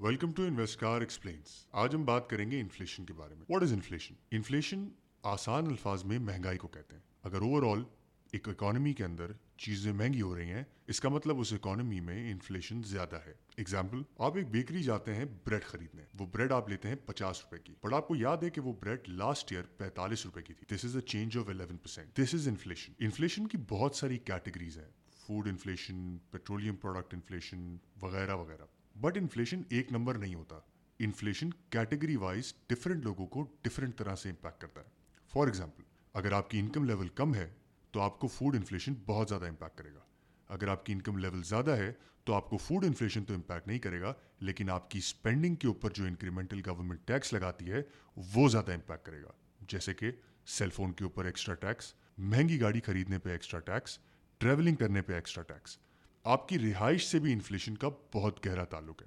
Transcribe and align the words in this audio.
Welcome 0.00 0.32
to 0.32 0.42
انویسٹار 0.42 1.00
explains 1.00 1.50
آج 1.74 1.94
ہم 1.94 2.04
بات 2.04 2.28
کریں 2.30 2.50
گے 2.50 2.60
انفلیشن 2.60 3.04
کے 3.04 3.12
بارے 3.12 3.34
میں. 3.34 3.44
واٹ 3.48 3.62
از 3.62 3.72
انفلیشن 3.72 4.14
انفلیشن 4.30 4.88
آسان 5.24 5.66
الفاظ 5.66 6.04
میں 6.04 6.18
مہنگائی 6.18 6.58
کو 6.58 6.68
کہتے 6.68 6.96
ہیں. 6.96 7.02
اگر 7.22 7.42
اوور 7.42 7.62
آل 7.70 7.82
ایک 8.32 8.48
اکانومی 8.48 8.92
کے 8.92 9.04
اندر 9.04 9.32
چیزیں 9.56 9.92
مہنگی 9.92 10.20
ہو 10.22 10.34
رہی 10.36 10.50
ہیں، 10.50 10.62
اس 10.88 11.00
کا 11.00 11.08
مطلب 11.08 11.40
اس 11.40 11.52
اکانومی 11.52 12.00
میں 12.00 12.30
انفلیشن 12.30 12.82
زیادہ 12.82 13.16
ہے. 13.26 13.32
اگزامپل 13.58 14.02
آپ 14.18 14.36
ایک 14.36 14.50
بیکری 14.50 14.82
جاتے 14.82 15.14
ہیں 15.14 15.24
بریڈ 15.44 15.64
خریدنے. 15.64 16.02
وہ 16.20 16.26
بریڈ 16.26 16.52
آپ 16.52 16.68
لیتے 16.68 16.88
ہیں 16.88 16.96
پچاس 17.06 17.42
روپے 17.44 17.58
کی. 17.58 17.74
بٹ 17.82 17.92
آپ 17.92 18.08
کو 18.08 18.16
یاد 18.16 18.42
ہے 18.42 18.50
کہ 18.50 18.60
وہ 18.60 18.72
بریڈ 18.80 19.08
لاسٹ 19.08 19.52
ایئر 19.52 19.64
پینتالیس 19.78 20.24
روپے 20.26 20.42
کی 20.42 20.54
تھی. 20.54 20.74
This 20.76 20.84
is 20.84 20.96
a 20.96 21.02
change 21.02 21.38
of 21.38 21.48
eleven 21.48 21.76
percent 21.76 22.16
this 22.16 22.34
is 22.34 22.48
inflation 22.48 22.92
inflation 22.98 23.46
کی 23.46 23.58
بہت 23.68 23.96
ساری 23.96 24.18
کیٹیگریز 24.18 24.78
ہیں. 24.78 24.90
Food 25.26 25.48
inflation 25.48 26.16
petroleum 26.30 26.76
product 26.76 27.14
inflation 27.14 27.76
وغیرہ 28.02 28.36
وغیرہ. 28.36 28.66
بٹ 29.00 29.16
انفلیشن 29.16 29.62
ایک 29.68 29.92
نمبر 29.92 30.18
نہیں 30.18 30.34
ہوتا 30.34 30.58
انفلیشن 31.00 31.50
کیٹیگری 31.70 32.16
وائز 32.16 32.52
ڈفرینٹ 32.66 33.04
لوگوں 33.04 33.26
کو 33.26 33.44
ڈفرینٹ 33.62 33.96
طرح 33.96 34.14
سے 34.14 34.28
امپیکٹ 34.28 34.60
کرتا 34.60 34.80
ہے 34.80 34.86
فار 35.32 35.46
ایگزامپل 35.46 35.82
اگر 36.14 36.32
آپ 36.32 36.50
کی 36.50 36.58
انکم 36.58 36.84
لیول 36.84 37.08
کم 37.08 37.34
ہے 37.34 37.48
تو 37.94 38.00
آپ 38.00 38.18
کو 38.18 38.26
فوڈ 38.26 38.56
انفلیشن 38.56 38.94
بہت 39.06 39.28
زیادہ 39.28 39.44
امپیکٹ 39.44 39.78
کرے 39.78 39.92
گا 39.94 40.00
اگر 40.50 40.68
آپ 40.68 40.84
کی 40.86 40.92
انکم 40.92 41.18
لیول 41.18 41.42
زیادہ 41.42 41.70
ہے 41.70 41.92
تو 42.26 42.34
آپ 42.34 42.48
کو 42.50 42.56
فوڈ 42.56 42.84
انفلیشن 42.84 43.24
تو 43.24 43.34
امپیکٹ 43.34 43.66
نہیں 43.66 43.78
کرے 43.78 44.00
گا 44.00 44.12
لیکن 44.40 44.70
آپ 44.70 44.90
کی 44.90 44.98
اسپینڈنگ 44.98 45.54
کے 45.54 45.68
اوپر 45.68 45.90
جو 45.90 46.04
انکریمنٹل 46.04 46.60
گورنمنٹ 46.66 47.06
ٹیکس 47.06 47.32
لگاتی 47.32 47.70
ہے 47.72 47.82
وہ 48.16 48.48
زیادہ 48.48 48.72
امپیکٹ 48.72 49.06
کرے 49.06 49.22
گا 49.22 49.30
جیسے 49.68 49.94
کہ 49.94 50.10
سیل 50.46 50.70
فون 50.70 50.92
کے 50.92 51.04
اوپر 51.04 51.24
ایکسٹرا 51.24 51.54
ٹیکس 51.54 51.92
مہنگی 52.18 52.60
گاڑی 52.60 52.80
خریدنے 52.80 53.18
پہ 53.18 53.30
ایکسٹرا 53.30 53.60
ٹیکس 53.60 53.98
ٹریولنگ 54.40 54.76
کرنے 54.76 55.02
پہ 55.02 55.12
ایکسٹرا 55.12 55.42
ٹیکس 55.44 55.78
آپ 56.28 56.48
کی 56.48 56.58
رہائش 56.58 57.06
سے 57.06 57.18
بھی 57.18 57.32
انفلیشن 57.32 57.76
کا 57.76 57.88
بہت 58.14 58.46
گہرا 58.46 58.64
تعلق 58.64 59.02
ہے۔ 59.02 59.06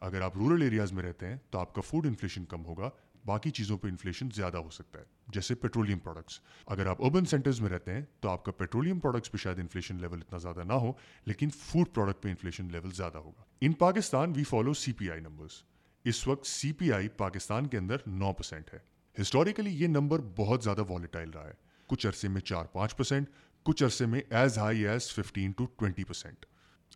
اگر 0.00 0.20
آپ 0.20 0.36
رورل 0.36 0.62
ایریاز 0.62 0.92
میں 0.92 1.02
رہتے 1.02 1.26
ہیں 1.26 1.36
تو 1.50 1.58
آپ 1.58 1.74
کا 1.74 1.80
فوڈ 1.80 2.06
انفلیشن 2.06 2.44
کم 2.44 2.64
ہوگا، 2.64 2.90
باقی 3.24 3.50
چیزوں 3.50 3.78
پہ 3.78 3.88
انفلیشن 3.88 4.28
زیادہ 4.34 4.56
ہو 4.56 4.70
سکتا 4.70 4.98
ہے، 4.98 5.04
جیسے 5.28 5.54
پیٹرولیم 5.54 5.98
پروڈکٹس 5.98 6.40
اگر 6.66 6.86
آپ 6.86 7.04
اربن 7.04 7.24
سینٹرز 7.24 7.60
میں 7.60 7.70
رہتے 7.70 7.92
ہیں 7.92 8.02
تو 8.20 8.28
آپ 8.28 8.44
کا 8.44 8.52
پیٹرولیم 8.52 9.00
پروڈکٹس 9.00 9.32
پہ 9.32 9.38
شاید 9.38 9.58
انفلیشن 9.58 9.96
لیول 9.96 10.18
اتنا 10.18 10.38
زیادہ 10.38 10.64
نہ 10.64 10.72
ہو، 10.72 10.92
لیکن 11.26 11.50
فوڈ 11.50 11.94
پروڈکٹ 11.94 12.22
پہ 12.22 12.28
انفلیشن 12.28 12.68
لیول 12.72 12.90
زیادہ 12.90 13.18
ہوگا۔ 13.18 13.42
In 13.60 13.72
Pakistan 13.72 14.32
we 14.36 14.44
follow 14.44 14.74
C 14.74 14.92
P 14.92 15.10
I 15.10 15.20
numbers 15.20 15.62
اس 16.04 16.26
وقت 16.28 16.46
سی 16.46 16.72
پی 16.72 16.92
آئی 16.92 17.08
پاکستان 17.08 17.66
کے 17.66 17.78
اندر 17.78 17.96
نو 18.06 18.32
پرسینٹ 18.32 18.74
ہے۔ 18.74 18.78
ہسٹوریکلی 19.20 19.70
یہ 19.70 19.86
نمبر 19.86 20.20
بہت 20.36 20.64
زیادہ 20.64 20.82
والیٹائل 20.88 21.30
رہا 21.30 21.46
ہے۔ 21.46 21.54
کچھ 21.86 22.06
عرصے 22.06 22.28
میں 22.28 22.40
چار 22.40 22.64
پانچ 22.64 22.96
پرسینٹ 22.96 23.28
کچھ 23.62 23.84
عرصے 23.84 24.06
میں 24.06 24.20
as 24.30 24.58
high 24.58 24.86
as 24.86 25.10
fifteen 25.10 25.52
to 25.52 25.64
twenty 25.64 26.04
percent 26.04 26.46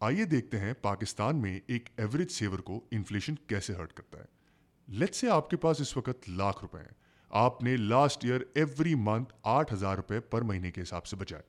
آئیے 0.00 0.24
دیکھتے 0.24 0.60
ہیں 0.60 0.72
پاکستان 0.82 1.36
میں 1.36 1.60
ایک 1.66 1.88
ایوریج 1.96 2.30
سیور 2.30 2.58
کو 2.58 2.84
انفلیشن 2.90 3.34
کیسے 3.34 3.74
ہرٹ 3.74 3.92
کرتا 3.92 4.18
ہے۔ 4.18 4.24
لیٹ 4.88 5.14
سے 5.14 5.30
آپ 5.30 5.50
کے 5.50 5.56
پاس 5.56 5.80
اس 5.80 5.96
وقت 5.96 6.28
لاکھ 6.28 6.58
روپے 6.62 6.78
ہیں۔ 6.78 6.92
آپ 7.30 7.62
نے 7.62 7.76
لاسٹ 7.76 8.24
ایئر 8.24 8.40
ایوری 8.54 8.94
منتھ 8.94 9.34
آٹھ 9.42 9.72
ہزار 9.72 9.96
روپے 9.96 10.20
پر 10.20 10.42
مہینے 10.42 10.70
کے 10.70 10.82
حساب 10.82 11.06
سے 11.06 11.16
بچائے۔ 11.16 11.42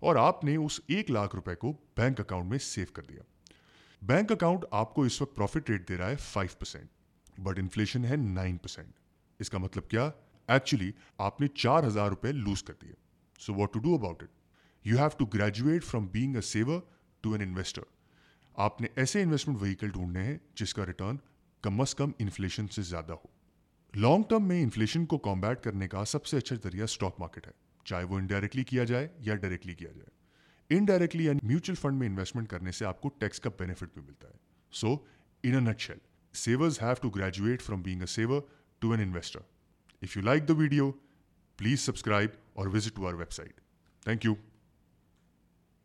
اور 0.00 0.16
آپ 0.16 0.44
نے 0.44 0.56
اس 0.56 0.80
ایک 0.86 1.10
لاکھ 1.10 1.34
روپے 1.34 1.54
کو 1.54 1.72
بینک 1.96 2.20
اکاؤنٹ 2.20 2.50
میں 2.50 2.58
سیو 2.58 2.86
کر 2.92 3.02
دیا۔ 3.02 3.22
بینک 4.02 4.32
اکاؤنٹ 4.32 4.64
آپ 4.70 4.94
کو 4.94 5.02
اس 5.02 5.22
وقت 5.22 5.36
پروفٹ 5.36 5.70
ریٹ 5.70 5.88
دے 5.88 5.96
رہا 5.96 6.10
ہے 6.10 6.16
فائیو 6.16 6.56
پرسینٹ 6.58 6.88
بٹ 7.38 7.58
انفلیشن 7.58 8.04
ہے 8.04 8.16
نائن 8.16 8.56
پرسینٹ 8.56 8.92
اس 9.38 9.50
کا 9.50 9.58
مطلب 9.58 9.88
کیا؟ 9.88 10.10
ایکچولی 10.48 10.92
آپ 11.18 11.40
نے 11.40 11.48
چار 11.48 11.84
ہزار 11.84 12.08
روپے 12.08 12.32
لوز 12.32 12.62
کر 12.62 12.74
دیے۔ 12.82 12.92
So 13.38 13.54
what 13.54 13.72
to 13.72 13.78
do 13.78 13.94
about 13.94 14.22
it 14.22 14.28
you 14.86 14.98
have 14.98 15.08
to 15.18 15.26
graduate 15.26 15.84
from 15.84 16.06
being 16.06 16.34
a 16.34 16.40
saver 16.40 16.80
to 17.26 17.32
an 17.32 17.42
investor 17.42 17.82
آپ 18.56 18.80
نے 18.80 18.88
ایسے 18.96 19.22
انویسٹمنٹ 19.22 19.60
وہیکل 19.60 19.88
ڈھونڈنے 19.88 20.22
ہیں 20.22 20.36
جس 20.54 20.74
کا 20.74 20.86
ریٹرن 20.86 21.16
کم 21.62 21.80
از 21.80 21.94
کم 21.94 22.10
انفلیشن 22.18 22.68
سے 22.68 22.82
زیادہ 22.82 23.12
ہو۔ 23.12 23.26
لانگ 23.94 24.22
ٹرم 24.22 24.48
میں 24.48 24.62
انفلیشن 24.62 25.06
کو 25.06 25.18
کامبیٹ 25.18 25.62
کرنے 25.62 25.88
کا 25.88 26.04
سب 26.04 26.26
سے 26.26 26.36
اچھا 26.36 26.56
ذریعہ 26.64 26.84
اسٹاک 26.84 27.20
مارکیٹ 27.20 27.46
ہے، 27.46 27.52
چاہے 27.84 28.04
وہ 28.04 28.18
انڈائریکٹلی 28.18 28.64
کیا 28.64 28.84
جائے 28.84 29.08
یا 29.18 29.34
ڈائریکٹلی 29.34 29.74
کیا 29.74 29.90
جائے۔ 29.92 30.76
انڈائریکٹلی 30.76 31.24
یعنی 31.24 31.46
میوچل 31.46 31.74
فنڈ 31.74 31.98
میں 31.98 32.08
انویسٹمنٹ 32.08 32.48
کرنے 32.48 32.72
سے 32.72 32.84
آپ 32.84 33.00
کو 33.00 33.08
ٹیکس 33.08 33.40
کا 33.40 33.50
بینیفٹ 33.58 33.94
بھی 33.94 34.02
ملتا 34.02 34.28
ہے۔ 34.28 34.36
So 34.72 34.94
in 35.44 35.54
a 35.54 35.60
nutshell 35.80 35.98
savers 36.34 36.80
have 36.82 36.94
to 37.02 37.10
graduate 37.10 37.62
from 37.62 37.82
being 37.82 38.00
a 38.00 38.06
saver 38.06 38.40
to 38.78 38.90
an 38.90 39.00
investor 39.00 39.40
if 40.02 40.16
you 40.16 40.22
like 40.22 40.48
the 40.48 40.54
video 40.54 40.90
please 41.58 41.80
subscribe 41.80 42.30
اور 42.52 42.66
visit 42.66 42.96
to 42.96 43.06
our 43.06 43.14
website 43.32 43.60
thank 44.04 44.24
you 44.24 44.34